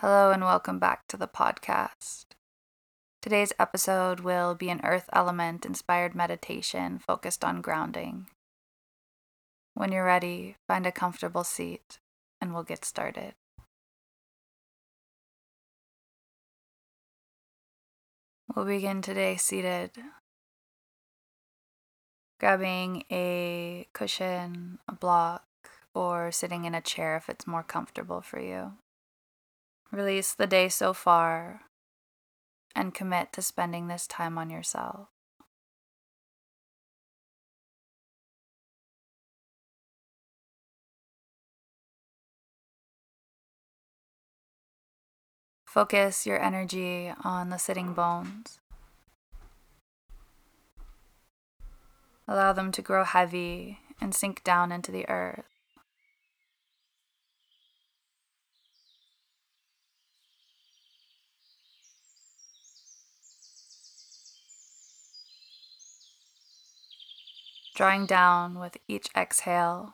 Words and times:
Hello, 0.00 0.30
and 0.30 0.44
welcome 0.44 0.78
back 0.78 1.08
to 1.08 1.16
the 1.16 1.26
podcast. 1.26 2.26
Today's 3.20 3.52
episode 3.58 4.20
will 4.20 4.54
be 4.54 4.70
an 4.70 4.80
earth 4.84 5.10
element 5.12 5.66
inspired 5.66 6.14
meditation 6.14 7.00
focused 7.00 7.44
on 7.44 7.60
grounding. 7.60 8.28
When 9.74 9.90
you're 9.90 10.04
ready, 10.04 10.54
find 10.68 10.86
a 10.86 10.92
comfortable 10.92 11.42
seat 11.42 11.98
and 12.40 12.54
we'll 12.54 12.62
get 12.62 12.84
started. 12.84 13.34
We'll 18.54 18.66
begin 18.66 19.02
today 19.02 19.34
seated, 19.34 19.90
grabbing 22.38 23.02
a 23.10 23.88
cushion, 23.92 24.78
a 24.86 24.94
block, 24.94 25.42
or 25.92 26.30
sitting 26.30 26.66
in 26.66 26.76
a 26.76 26.80
chair 26.80 27.16
if 27.16 27.28
it's 27.28 27.48
more 27.48 27.64
comfortable 27.64 28.20
for 28.20 28.38
you. 28.38 28.74
Release 29.90 30.34
the 30.34 30.46
day 30.46 30.68
so 30.68 30.92
far 30.92 31.62
and 32.74 32.94
commit 32.94 33.32
to 33.32 33.42
spending 33.42 33.88
this 33.88 34.06
time 34.06 34.36
on 34.36 34.50
yourself. 34.50 35.08
Focus 45.64 46.26
your 46.26 46.40
energy 46.40 47.12
on 47.22 47.50
the 47.50 47.58
sitting 47.58 47.92
bones. 47.92 48.58
Allow 52.26 52.52
them 52.52 52.72
to 52.72 52.82
grow 52.82 53.04
heavy 53.04 53.78
and 54.00 54.14
sink 54.14 54.42
down 54.44 54.72
into 54.72 54.90
the 54.90 55.08
earth. 55.08 55.57
Drawing 67.78 68.06
down 68.06 68.58
with 68.58 68.76
each 68.88 69.08
exhale. 69.16 69.92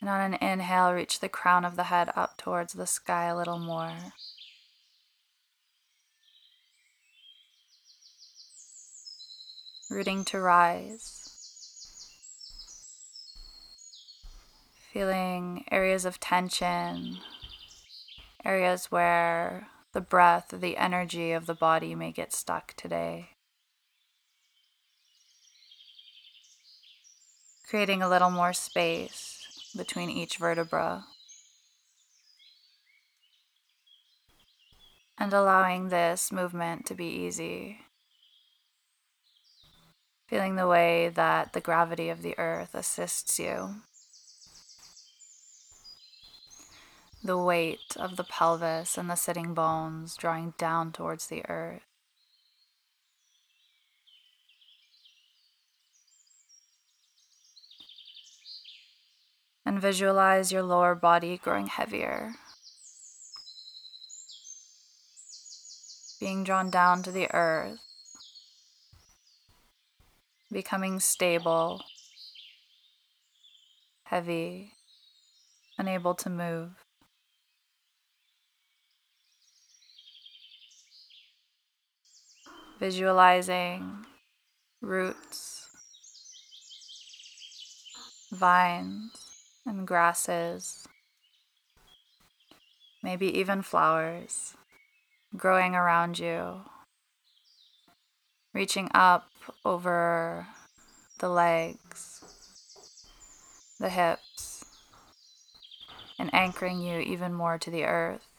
And 0.00 0.08
on 0.08 0.20
an 0.20 0.34
inhale, 0.34 0.92
reach 0.92 1.18
the 1.18 1.28
crown 1.28 1.64
of 1.64 1.74
the 1.74 1.82
head 1.82 2.08
up 2.14 2.36
towards 2.36 2.74
the 2.74 2.86
sky 2.86 3.24
a 3.24 3.36
little 3.36 3.58
more. 3.58 3.90
Rooting 9.90 10.24
to 10.26 10.38
rise. 10.38 11.18
Feeling 14.92 15.64
areas 15.72 16.04
of 16.04 16.20
tension, 16.20 17.16
areas 18.44 18.86
where 18.92 19.66
the 19.92 20.00
breath, 20.00 20.54
the 20.60 20.76
energy 20.76 21.32
of 21.32 21.46
the 21.46 21.54
body 21.54 21.96
may 21.96 22.12
get 22.12 22.32
stuck 22.32 22.74
today. 22.74 23.31
Creating 27.72 28.02
a 28.02 28.08
little 28.08 28.28
more 28.28 28.52
space 28.52 29.46
between 29.74 30.10
each 30.10 30.36
vertebra. 30.36 31.06
And 35.16 35.32
allowing 35.32 35.88
this 35.88 36.30
movement 36.30 36.84
to 36.84 36.94
be 36.94 37.06
easy. 37.06 37.78
Feeling 40.28 40.56
the 40.56 40.66
way 40.66 41.08
that 41.14 41.54
the 41.54 41.62
gravity 41.62 42.10
of 42.10 42.20
the 42.20 42.38
earth 42.38 42.74
assists 42.74 43.38
you. 43.38 43.76
The 47.24 47.38
weight 47.38 47.96
of 47.96 48.18
the 48.18 48.24
pelvis 48.24 48.98
and 48.98 49.08
the 49.08 49.14
sitting 49.14 49.54
bones 49.54 50.14
drawing 50.14 50.52
down 50.58 50.92
towards 50.92 51.28
the 51.28 51.42
earth. 51.48 51.91
Visualize 59.82 60.52
your 60.52 60.62
lower 60.62 60.94
body 60.94 61.36
growing 61.36 61.66
heavier. 61.66 62.36
Being 66.20 66.44
drawn 66.44 66.70
down 66.70 67.02
to 67.02 67.10
the 67.10 67.26
earth, 67.34 67.80
becoming 70.52 71.00
stable, 71.00 71.82
heavy, 74.04 74.74
unable 75.76 76.14
to 76.14 76.30
move. 76.30 76.70
Visualizing 82.78 84.06
roots, 84.80 85.66
vines, 88.30 89.31
and 89.66 89.86
grasses, 89.86 90.86
maybe 93.02 93.26
even 93.38 93.62
flowers 93.62 94.56
growing 95.36 95.74
around 95.74 96.18
you, 96.18 96.60
reaching 98.52 98.90
up 98.94 99.28
over 99.64 100.46
the 101.18 101.28
legs, 101.28 102.24
the 103.80 103.88
hips, 103.88 104.64
and 106.18 106.32
anchoring 106.34 106.80
you 106.80 106.98
even 106.98 107.32
more 107.32 107.58
to 107.58 107.70
the 107.70 107.84
earth. 107.84 108.31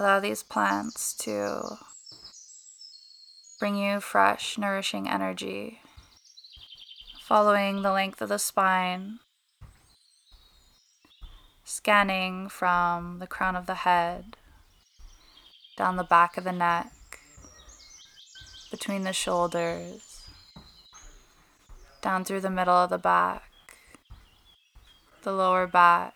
Allow 0.00 0.18
these 0.18 0.42
plants 0.42 1.12
to 1.18 1.76
bring 3.58 3.76
you 3.76 4.00
fresh, 4.00 4.56
nourishing 4.56 5.06
energy, 5.06 5.82
following 7.20 7.82
the 7.82 7.92
length 7.92 8.22
of 8.22 8.30
the 8.30 8.38
spine, 8.38 9.18
scanning 11.64 12.48
from 12.48 13.18
the 13.18 13.26
crown 13.26 13.54
of 13.54 13.66
the 13.66 13.74
head, 13.74 14.38
down 15.76 15.96
the 15.96 16.02
back 16.02 16.38
of 16.38 16.44
the 16.44 16.52
neck, 16.52 16.94
between 18.70 19.02
the 19.02 19.12
shoulders, 19.12 20.22
down 22.00 22.24
through 22.24 22.40
the 22.40 22.48
middle 22.48 22.72
of 22.72 22.88
the 22.88 22.96
back, 22.96 23.52
the 25.24 25.32
lower 25.32 25.66
back, 25.66 26.14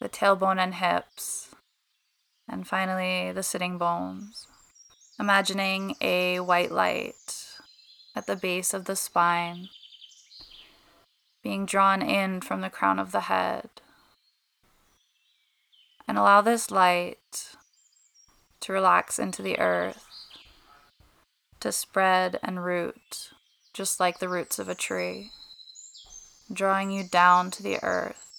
the 0.00 0.08
tailbone 0.08 0.58
and 0.58 0.76
hips 0.76 1.49
and 2.50 2.66
finally, 2.66 3.30
the 3.30 3.44
sitting 3.44 3.78
bones. 3.78 4.48
Imagining 5.18 5.94
a 6.00 6.40
white 6.40 6.72
light 6.72 7.46
at 8.16 8.26
the 8.26 8.34
base 8.34 8.74
of 8.74 8.86
the 8.86 8.96
spine, 8.96 9.68
being 11.42 11.64
drawn 11.64 12.02
in 12.02 12.40
from 12.40 12.60
the 12.60 12.70
crown 12.70 12.98
of 12.98 13.12
the 13.12 13.20
head. 13.20 13.70
And 16.08 16.18
allow 16.18 16.40
this 16.40 16.72
light 16.72 17.54
to 18.60 18.72
relax 18.72 19.18
into 19.18 19.42
the 19.42 19.58
earth, 19.60 20.06
to 21.60 21.70
spread 21.70 22.40
and 22.42 22.64
root, 22.64 23.30
just 23.72 24.00
like 24.00 24.18
the 24.18 24.28
roots 24.28 24.58
of 24.58 24.68
a 24.68 24.74
tree, 24.74 25.30
drawing 26.52 26.90
you 26.90 27.04
down 27.04 27.52
to 27.52 27.62
the 27.62 27.78
earth 27.84 28.29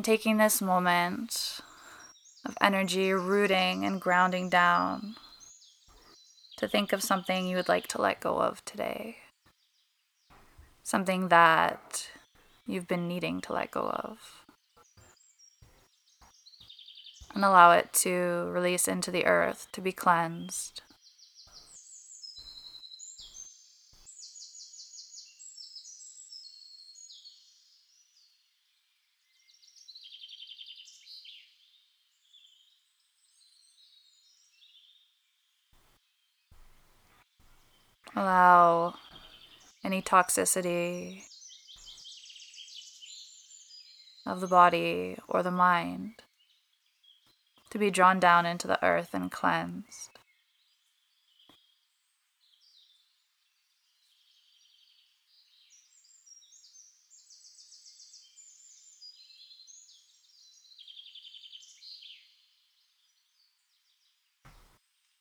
and 0.00 0.04
taking 0.06 0.38
this 0.38 0.62
moment 0.62 1.60
of 2.46 2.56
energy 2.58 3.12
rooting 3.12 3.84
and 3.84 4.00
grounding 4.00 4.48
down 4.48 5.14
to 6.56 6.66
think 6.66 6.94
of 6.94 7.02
something 7.02 7.46
you 7.46 7.54
would 7.54 7.68
like 7.68 7.86
to 7.86 8.00
let 8.00 8.18
go 8.18 8.38
of 8.38 8.64
today. 8.64 9.18
Something 10.82 11.28
that 11.28 12.08
you've 12.66 12.88
been 12.88 13.08
needing 13.08 13.42
to 13.42 13.52
let 13.52 13.70
go 13.70 13.90
of. 13.90 14.46
And 17.34 17.44
allow 17.44 17.72
it 17.72 17.92
to 18.04 18.48
release 18.50 18.88
into 18.88 19.10
the 19.10 19.26
earth 19.26 19.68
to 19.72 19.82
be 19.82 19.92
cleansed 19.92 20.80
Allow 38.16 38.94
any 39.82 40.02
toxicity 40.02 41.24
of 44.26 44.40
the 44.40 44.46
body 44.46 45.16
or 45.28 45.42
the 45.42 45.50
mind 45.50 46.22
to 47.70 47.78
be 47.78 47.90
drawn 47.90 48.20
down 48.20 48.46
into 48.46 48.66
the 48.66 48.82
earth 48.84 49.10
and 49.12 49.30
cleansed. 49.30 50.19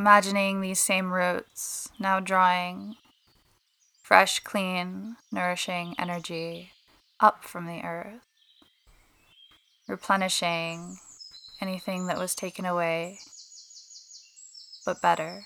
Imagining 0.00 0.62
these 0.62 0.80
same 0.80 1.12
roots 1.12 1.90
now 1.98 2.20
drawing 2.20 2.96
fresh, 4.02 4.40
clean, 4.40 5.16
nourishing 5.30 5.94
energy 5.98 6.72
up 7.20 7.44
from 7.44 7.66
the 7.66 7.82
earth, 7.82 8.24
replenishing 9.86 10.96
anything 11.60 12.06
that 12.06 12.16
was 12.16 12.34
taken 12.34 12.64
away, 12.64 13.18
but 14.86 15.02
better. 15.02 15.44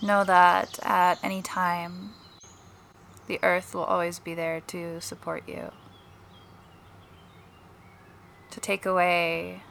Know 0.00 0.22
that 0.22 0.78
at 0.82 1.18
any 1.24 1.42
time, 1.42 2.10
the 3.26 3.40
earth 3.42 3.74
will 3.74 3.84
always 3.84 4.20
be 4.20 4.32
there 4.32 4.60
to 4.68 5.00
support 5.00 5.42
you, 5.48 5.72
to 8.50 8.60
take 8.60 8.86
away 8.86 9.62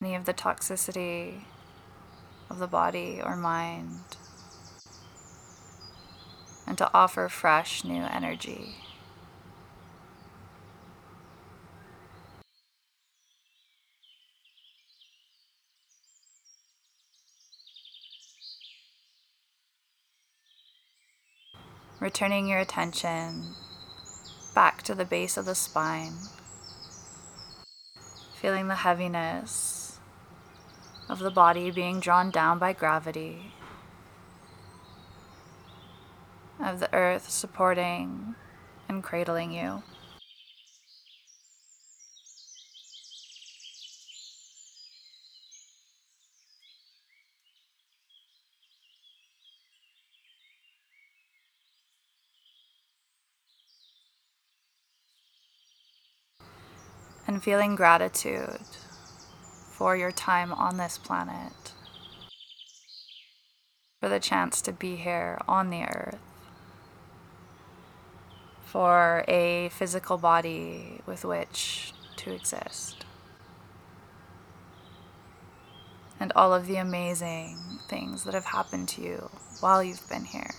any 0.00 0.16
of 0.16 0.24
the 0.24 0.34
toxicity 0.34 1.42
of 2.50 2.58
the 2.58 2.66
body 2.66 3.20
or 3.24 3.36
mind, 3.36 4.16
and 6.66 6.76
to 6.76 6.90
offer 6.92 7.28
fresh 7.28 7.84
new 7.84 8.02
energy. 8.02 8.74
Returning 22.02 22.48
your 22.48 22.58
attention 22.58 23.54
back 24.56 24.82
to 24.82 24.92
the 24.92 25.04
base 25.04 25.36
of 25.36 25.44
the 25.44 25.54
spine, 25.54 26.14
feeling 28.34 28.66
the 28.66 28.74
heaviness 28.74 30.00
of 31.08 31.20
the 31.20 31.30
body 31.30 31.70
being 31.70 32.00
drawn 32.00 32.28
down 32.28 32.58
by 32.58 32.72
gravity, 32.72 33.52
of 36.58 36.80
the 36.80 36.92
earth 36.92 37.30
supporting 37.30 38.34
and 38.88 39.04
cradling 39.04 39.52
you. 39.52 39.84
And 57.32 57.42
feeling 57.42 57.74
gratitude 57.74 58.60
for 59.70 59.96
your 59.96 60.12
time 60.12 60.52
on 60.52 60.76
this 60.76 60.98
planet, 60.98 61.72
for 63.98 64.10
the 64.10 64.20
chance 64.20 64.60
to 64.60 64.70
be 64.70 64.96
here 64.96 65.38
on 65.48 65.70
the 65.70 65.82
earth, 65.82 66.18
for 68.66 69.24
a 69.28 69.70
physical 69.70 70.18
body 70.18 71.00
with 71.06 71.24
which 71.24 71.94
to 72.16 72.34
exist, 72.34 73.06
and 76.20 76.32
all 76.36 76.52
of 76.52 76.66
the 76.66 76.76
amazing 76.76 77.56
things 77.88 78.24
that 78.24 78.34
have 78.34 78.44
happened 78.44 78.90
to 78.90 79.00
you 79.00 79.30
while 79.60 79.82
you've 79.82 80.06
been 80.10 80.26
here. 80.26 80.54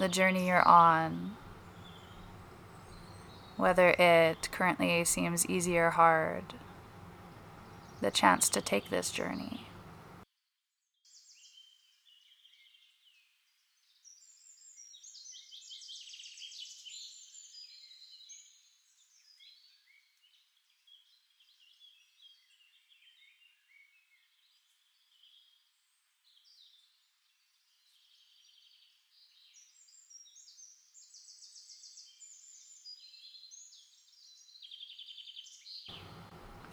The 0.00 0.08
journey 0.08 0.48
you're 0.48 0.66
on, 0.66 1.36
whether 3.58 3.90
it 3.98 4.48
currently 4.50 5.04
seems 5.04 5.44
easy 5.44 5.78
or 5.78 5.90
hard, 5.90 6.54
the 8.00 8.10
chance 8.10 8.48
to 8.48 8.62
take 8.62 8.88
this 8.88 9.10
journey. 9.10 9.66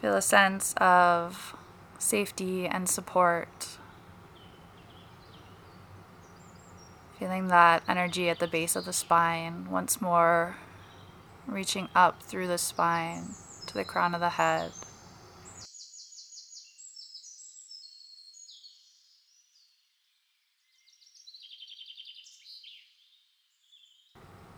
Feel 0.00 0.14
a 0.14 0.22
sense 0.22 0.74
of 0.76 1.56
safety 1.98 2.66
and 2.66 2.88
support. 2.88 3.78
Feeling 7.18 7.48
that 7.48 7.82
energy 7.88 8.28
at 8.28 8.38
the 8.38 8.46
base 8.46 8.76
of 8.76 8.84
the 8.84 8.92
spine, 8.92 9.68
once 9.68 10.00
more 10.00 10.56
reaching 11.48 11.88
up 11.96 12.22
through 12.22 12.46
the 12.46 12.58
spine 12.58 13.30
to 13.66 13.74
the 13.74 13.84
crown 13.84 14.14
of 14.14 14.20
the 14.20 14.30
head. 14.30 14.70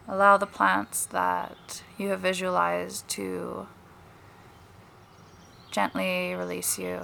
Allow 0.07 0.37
the 0.37 0.47
plants 0.47 1.07
that 1.07 1.83
you 1.97 2.09
have 2.09 2.21
visualized 2.21 3.09
to 3.11 3.69
gently 5.71 6.35
release 6.35 6.79
you, 6.79 7.01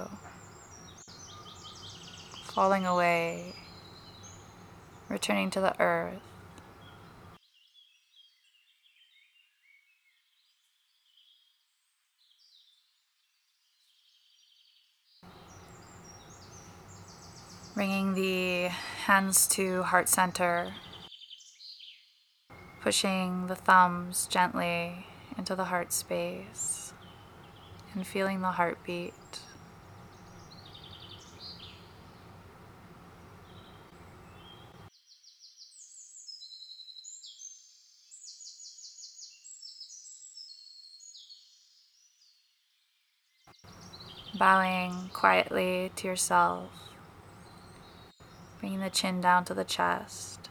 falling 2.43 2.85
away, 2.85 3.55
returning 5.07 5.49
to 5.51 5.61
the 5.61 5.79
earth. 5.81 6.19
Bringing 17.73 18.15
the 18.15 18.69
hands 19.05 19.47
to 19.49 19.83
heart 19.83 20.09
center, 20.09 20.73
pushing 22.81 23.45
the 23.45 23.55
thumbs 23.55 24.25
gently 24.27 25.05
into 25.37 25.55
the 25.55 25.65
heart 25.65 25.93
space 25.93 26.86
and 27.93 28.05
feeling 28.05 28.41
the 28.41 28.51
heartbeat. 28.51 29.13
Bowing 44.37 45.09
quietly 45.13 45.91
to 45.95 46.07
yourself, 46.07 46.69
bringing 48.59 48.81
the 48.81 48.89
chin 48.91 49.19
down 49.19 49.45
to 49.45 49.55
the 49.55 49.63
chest. 49.63 50.47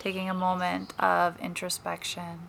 taking 0.00 0.30
a 0.30 0.34
moment 0.34 0.94
of 0.98 1.38
introspection. 1.40 2.40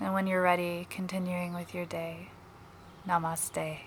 And 0.00 0.14
when 0.14 0.26
you're 0.26 0.42
ready, 0.42 0.86
continuing 0.90 1.54
with 1.54 1.74
your 1.74 1.84
day. 1.84 2.28
Namaste. 3.06 3.78